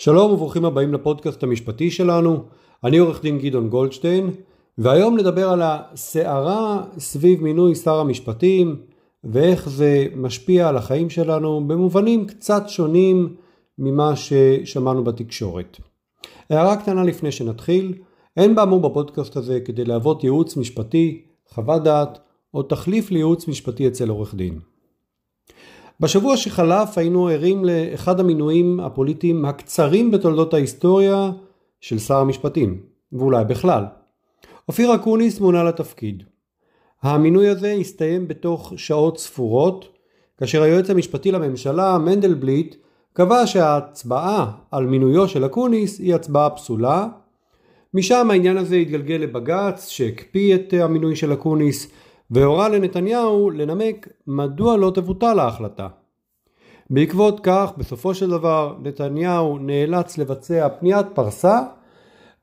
[0.00, 2.44] שלום וברוכים הבאים לפודקאסט המשפטי שלנו,
[2.84, 4.30] אני עורך דין גדעון גולדשטיין,
[4.78, 8.76] והיום נדבר על הסערה סביב מינוי שר המשפטים
[9.24, 13.36] ואיך זה משפיע על החיים שלנו במובנים קצת שונים
[13.78, 15.78] ממה ששמענו בתקשורת.
[16.50, 17.94] הערה קטנה לפני שנתחיל,
[18.36, 22.18] אין באמור בפודקאסט הזה כדי להוות ייעוץ משפטי, חוות דעת
[22.54, 24.69] או תחליף לייעוץ משפטי אצל עורך דין.
[26.00, 31.30] בשבוע שחלף היינו ערים לאחד המינויים הפוליטיים הקצרים בתולדות ההיסטוריה
[31.80, 32.80] של שר המשפטים,
[33.12, 33.84] ואולי בכלל.
[34.68, 36.22] אופיר אקוניס מונה לתפקיד.
[37.02, 39.88] המינוי הזה הסתיים בתוך שעות ספורות,
[40.38, 42.76] כאשר היועץ המשפטי לממשלה, מנדלבליט,
[43.12, 47.06] קבע שההצבעה על מינויו של אקוניס היא הצבעה פסולה.
[47.94, 51.90] משם העניין הזה התגלגל לבג"ץ שהקפיא את המינוי של אקוניס
[52.30, 55.88] והורה לנתניהו לנמק מדוע לא תבוטל ההחלטה.
[56.90, 61.58] בעקבות כך בסופו של דבר נתניהו נאלץ לבצע פניית פרסה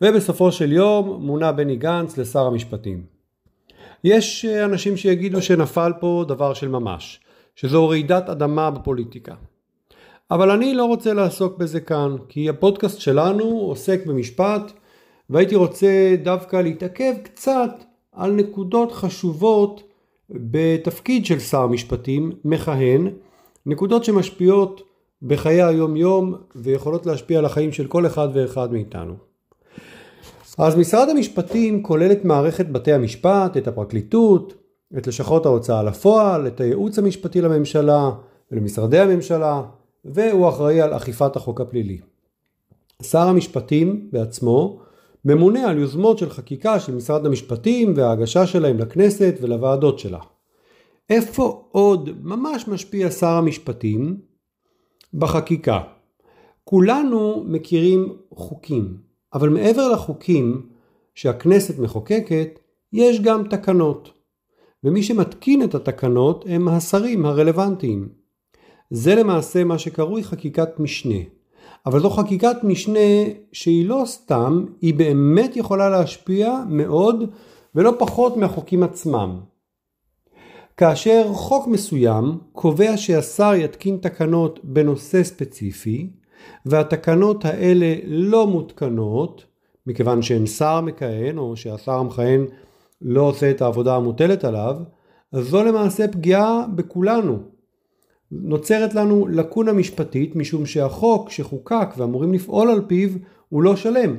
[0.02, 3.04] ובסופו של יום מונה בני גנץ לשר המשפטים.
[4.04, 7.20] יש אנשים שיגידו שנפל פה דבר של ממש,
[7.56, 9.36] שזו רעידת אדמה בפוליטיקה.
[10.32, 14.72] אבל אני לא רוצה לעסוק בזה כאן, כי הפודקאסט שלנו עוסק במשפט
[15.30, 17.84] והייתי רוצה דווקא להתעכב קצת
[18.18, 19.84] על נקודות חשובות
[20.30, 23.08] בתפקיד של שר משפטים מכהן,
[23.66, 24.82] נקודות שמשפיעות
[25.22, 29.14] בחיי היום יום ויכולות להשפיע על החיים של כל אחד ואחד מאיתנו.
[30.58, 34.54] אז משרד המשפטים כולל את מערכת בתי המשפט, את הפרקליטות,
[34.98, 38.12] את לשכות ההוצאה לפועל, את הייעוץ המשפטי לממשלה
[38.52, 39.62] ולמשרדי הממשלה,
[40.06, 42.00] והוא אחראי על אכיפת החוק הפלילי.
[43.04, 44.80] שר המשפטים בעצמו
[45.26, 50.20] ממונה על יוזמות של חקיקה של משרד המשפטים וההגשה שלהם לכנסת ולוועדות שלה.
[51.10, 54.18] איפה עוד ממש משפיע שר המשפטים?
[55.14, 55.80] בחקיקה.
[56.64, 58.98] כולנו מכירים חוקים,
[59.34, 60.70] אבל מעבר לחוקים
[61.16, 62.60] שהכנסת מחוקקת,
[62.94, 64.10] יש גם תקנות.
[64.84, 68.10] ומי שמתקין את התקנות הם השרים הרלוונטיים.
[68.90, 71.20] זה למעשה מה שקרוי חקיקת משנה.
[71.88, 73.00] אבל זו חקיקת משנה
[73.52, 77.24] שהיא לא סתם, היא באמת יכולה להשפיע מאוד
[77.76, 79.40] ולא פחות מהחוקים עצמם.
[80.78, 86.10] כאשר חוק מסוים קובע שהשר יתקין תקנות בנושא ספציפי
[86.66, 89.46] והתקנות האלה לא מותקנות
[89.86, 92.46] מכיוון שאין שר מכהן או שהשר המכהן
[93.02, 94.76] לא עושה את העבודה המוטלת עליו
[95.32, 97.57] אז זו למעשה פגיעה בכולנו
[98.32, 103.10] נוצרת לנו לקונה משפטית משום שהחוק שחוקק ואמורים לפעול על פיו
[103.50, 104.16] הוא לא שלם.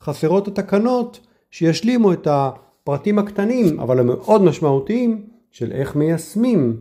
[0.00, 6.76] חסרות התקנות שישלימו את הפרטים הקטנים אבל המאוד משמעותיים של איך מיישמים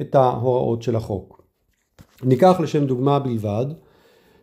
[0.00, 1.42] את ההוראות של החוק.
[2.22, 3.66] ניקח לשם דוגמה בלבד,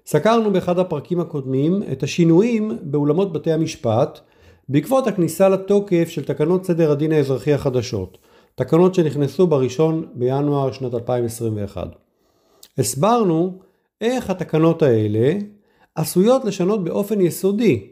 [0.05, 4.19] סקרנו באחד הפרקים הקודמים את השינויים באולמות בתי המשפט
[4.69, 8.17] בעקבות הכניסה לתוקף של תקנות סדר הדין האזרחי החדשות.
[8.55, 11.87] תקנות שנכנסו בראשון בינואר שנת 2021.
[12.77, 13.59] הסברנו
[14.01, 15.33] איך התקנות האלה
[15.95, 17.87] עשויות לשנות באופן יסודי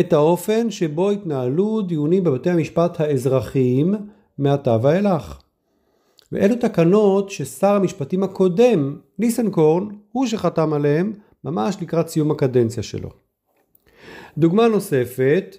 [0.00, 3.94] את האופן שבו התנהלו דיונים בבתי המשפט האזרחיים
[4.38, 5.40] מעתה ואילך.
[6.32, 11.12] ואלו תקנות ששר המשפטים הקודם, ניסנקורן, הוא שחתם עליהם
[11.44, 13.08] ממש לקראת סיום הקדנציה שלו.
[14.38, 15.56] דוגמה נוספת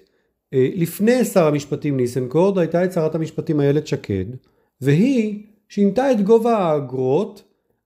[0.52, 4.24] לפני שר המשפטים ניסנקורד הייתה את שרת המשפטים איילת שקד
[4.80, 7.42] והיא שינתה את גובה האגרות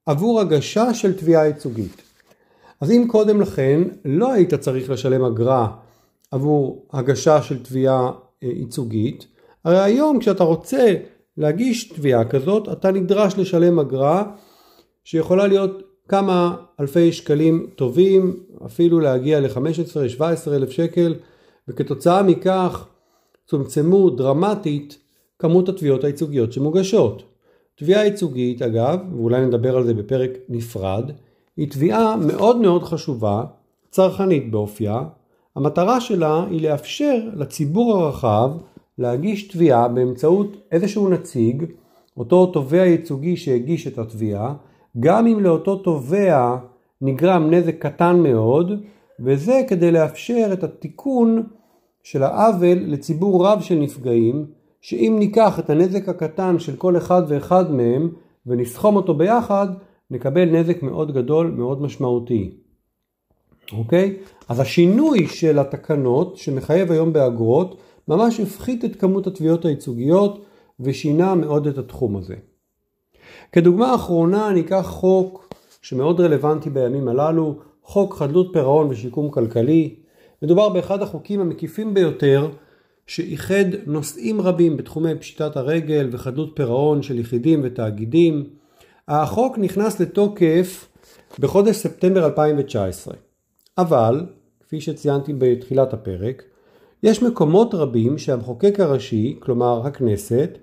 [0.07, 2.03] עבור הגשה של תביעה ייצוגית.
[2.81, 5.69] אז אם קודם לכן לא היית צריך לשלם אגרה
[6.31, 8.11] עבור הגשה של תביעה
[8.43, 9.27] אה, ייצוגית,
[9.65, 10.95] הרי היום כשאתה רוצה
[11.37, 14.25] להגיש תביעה כזאת אתה נדרש לשלם אגרה
[15.05, 18.37] שיכולה להיות כמה אלפי שקלים טובים,
[18.67, 20.23] אפילו להגיע ל-15-17
[20.53, 21.15] אלף שקל
[21.69, 22.89] וכתוצאה מכך
[23.47, 24.99] צומצמו דרמטית
[25.39, 27.23] כמות התביעות הייצוגיות שמוגשות.
[27.75, 31.11] תביעה ייצוגית אגב, ואולי נדבר על זה בפרק נפרד,
[31.57, 33.45] היא תביעה מאוד מאוד חשובה,
[33.91, 35.03] צרכנית באופייה,
[35.57, 38.51] המטרה שלה היא לאפשר לציבור הרחב
[38.99, 41.65] להגיש תביעה באמצעות איזשהו נציג,
[42.17, 44.55] אותו תובע ייצוגי שהגיש את התביעה,
[45.01, 46.57] גם אם לאותו תובע
[47.01, 48.73] נגרם נזק קטן מאוד,
[49.21, 51.43] וזה כדי לאפשר את התיקון
[52.03, 54.47] של העוול לציבור רב של נפגעים,
[54.81, 58.11] שאם ניקח את הנזק הקטן של כל אחד ואחד מהם
[58.47, 59.69] ונסכום אותו ביחד,
[60.11, 62.51] נקבל נזק מאוד גדול, מאוד משמעותי.
[63.73, 64.17] אוקיי?
[64.49, 70.45] אז השינוי של התקנות שמחייב היום באגרות ממש הפחית את כמות התביעות הייצוגיות
[70.81, 72.35] ושינה מאוד את התחום הזה.
[73.53, 79.95] כדוגמה אחרונה ניקח חוק שמאוד רלוונטי בימים הללו, חוק חדלות פירעון ושיקום כלכלי.
[80.43, 82.49] מדובר באחד החוקים המקיפים ביותר
[83.07, 88.45] שאיחד נושאים רבים בתחומי פשיטת הרגל וחדלות פירעון של יחידים ותאגידים.
[89.09, 90.89] החוק נכנס לתוקף
[91.39, 93.15] בחודש ספטמבר 2019,
[93.79, 94.27] אבל,
[94.61, 96.43] כפי שציינתי בתחילת הפרק,
[97.03, 100.59] יש מקומות רבים שהמחוקק הראשי, כלומר הכנסת,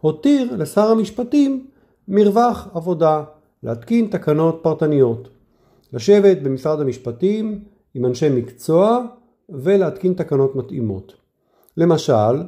[0.00, 1.66] הותיר לשר המשפטים
[2.08, 3.22] מרווח עבודה
[3.62, 5.28] להתקין תקנות פרטניות.
[5.94, 7.64] לשבת במשרד המשפטים
[7.94, 9.06] עם אנשי מקצוע
[9.48, 11.14] ולהתקין תקנות מתאימות.
[11.76, 12.42] למשל,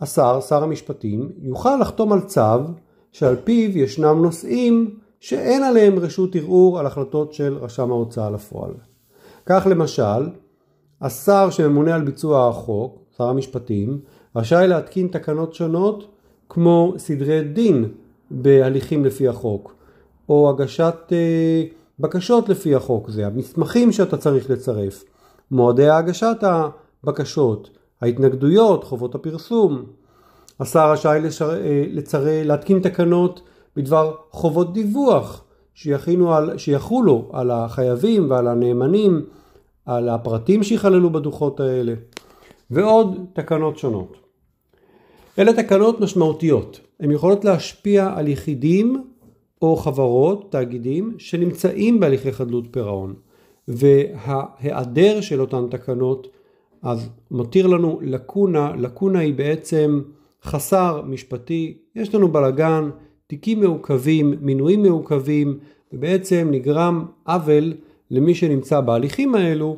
[0.00, 2.60] השר, שר המשפטים, יוכל לחתום על צו
[3.12, 8.72] שעל פיו ישנם נושאים שאין עליהם רשות ערעור על החלטות של רשם ההוצאה לפועל.
[9.46, 10.28] כך למשל,
[11.00, 14.00] השר שממונה על ביצוע החוק, שר המשפטים,
[14.36, 16.14] רשאי להתקין תקנות שונות
[16.48, 17.88] כמו סדרי דין
[18.30, 19.74] בהליכים לפי החוק,
[20.28, 21.64] או הגשת אה,
[21.98, 25.04] בקשות לפי החוק זה, המסמכים שאתה צריך לצרף,
[25.50, 27.70] מועדי הגשת הבקשות,
[28.00, 29.82] ההתנגדויות, חובות הפרסום.
[30.60, 32.24] השר רשאי לשר, אה, לצר...
[32.26, 33.40] להתקין תקנות
[33.76, 35.44] בדבר חובות דיווח
[36.28, 39.24] על, שיחולו על החייבים ועל הנאמנים,
[39.86, 41.94] על הפרטים שיכללו בדוחות האלה,
[42.70, 44.16] ועוד תקנות שונות.
[45.38, 49.04] אלה תקנות משמעותיות, הן יכולות להשפיע על יחידים
[49.64, 53.14] או חברות, תאגידים, שנמצאים בהליכי חדלות פירעון,
[53.68, 56.28] וההיעדר של אותן תקנות
[56.84, 60.02] אז מותיר לנו לקונה, לקונה היא בעצם
[60.42, 62.90] חסר משפטי, יש לנו בלגן,
[63.26, 65.58] תיקים מעוכבים, מינויים מעוכבים,
[65.92, 67.74] ובעצם נגרם עוול
[68.10, 69.76] למי שנמצא בהליכים האלו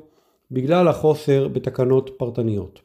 [0.50, 2.81] בגלל החוסר בתקנות פרטניות.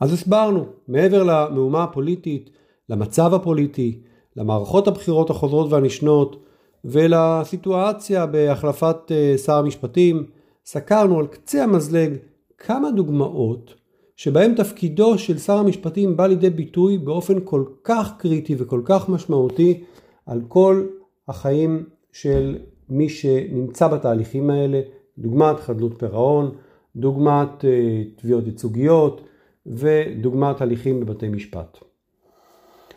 [0.00, 2.50] אז הסברנו, מעבר למהומה הפוליטית,
[2.88, 4.00] למצב הפוליטי,
[4.36, 6.42] למערכות הבחירות החוזרות והנשנות
[6.84, 10.26] ולסיטואציה בהחלפת אה, שר המשפטים,
[10.64, 12.16] סקרנו על קצה המזלג
[12.58, 13.74] כמה דוגמאות
[14.16, 19.84] שבהם תפקידו של שר המשפטים בא לידי ביטוי באופן כל כך קריטי וכל כך משמעותי
[20.26, 20.86] על כל
[21.28, 22.58] החיים של
[22.88, 24.80] מי שנמצא בתהליכים האלה,
[25.18, 26.50] דוגמת חדלות פירעון,
[26.96, 29.20] דוגמת אה, תביעות ייצוגיות
[29.66, 31.91] ודוגמת הליכים בבתי משפט.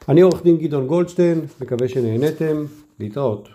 [0.10, 2.66] אני עורך דין גדעון גולדשטיין, מקווה שנהניתם,
[3.00, 3.50] להתראות.